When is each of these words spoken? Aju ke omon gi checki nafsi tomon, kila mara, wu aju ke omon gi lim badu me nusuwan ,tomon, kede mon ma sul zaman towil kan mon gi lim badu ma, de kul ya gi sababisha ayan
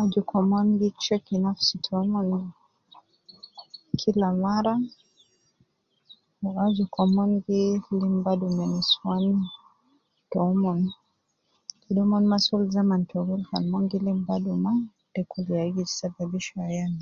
Aju 0.00 0.20
ke 0.28 0.34
omon 0.42 0.66
gi 0.78 0.88
checki 1.04 1.34
nafsi 1.44 1.74
tomon, 1.86 2.28
kila 4.00 4.28
mara, 4.42 4.74
wu 6.40 6.50
aju 6.64 6.84
ke 6.92 6.98
omon 7.04 7.30
gi 7.44 7.60
lim 8.00 8.14
badu 8.24 8.46
me 8.56 8.64
nusuwan 8.72 9.24
,tomon, 10.32 10.80
kede 11.82 12.02
mon 12.10 12.24
ma 12.30 12.38
sul 12.44 12.62
zaman 12.74 13.02
towil 13.10 13.42
kan 13.50 13.62
mon 13.70 13.84
gi 13.90 13.98
lim 14.06 14.18
badu 14.28 14.52
ma, 14.64 14.72
de 15.12 15.20
kul 15.30 15.46
ya 15.58 15.64
gi 15.74 15.84
sababisha 15.98 16.58
ayan 16.68 16.94